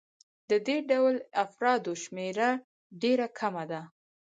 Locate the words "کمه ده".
3.39-3.81